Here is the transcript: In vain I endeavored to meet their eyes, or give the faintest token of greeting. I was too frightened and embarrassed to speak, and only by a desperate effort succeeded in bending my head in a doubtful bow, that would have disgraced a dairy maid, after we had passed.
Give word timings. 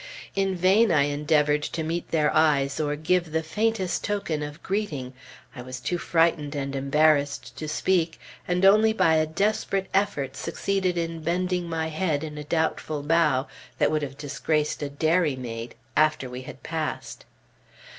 In 0.35 0.55
vain 0.55 0.91
I 0.91 1.03
endeavored 1.03 1.61
to 1.61 1.83
meet 1.83 2.09
their 2.09 2.35
eyes, 2.35 2.79
or 2.79 2.95
give 2.95 3.31
the 3.31 3.43
faintest 3.43 4.03
token 4.03 4.41
of 4.41 4.63
greeting. 4.63 5.13
I 5.55 5.61
was 5.61 5.79
too 5.79 5.99
frightened 5.99 6.55
and 6.55 6.75
embarrassed 6.75 7.55
to 7.57 7.67
speak, 7.67 8.19
and 8.47 8.65
only 8.65 8.93
by 8.93 9.13
a 9.13 9.27
desperate 9.27 9.89
effort 9.93 10.35
succeeded 10.35 10.97
in 10.97 11.21
bending 11.21 11.69
my 11.69 11.89
head 11.89 12.23
in 12.23 12.39
a 12.39 12.43
doubtful 12.43 13.03
bow, 13.03 13.45
that 13.77 13.91
would 13.91 14.01
have 14.01 14.17
disgraced 14.17 14.81
a 14.81 14.89
dairy 14.89 15.35
maid, 15.35 15.75
after 15.95 16.27
we 16.31 16.41
had 16.41 16.63
passed. 16.63 17.25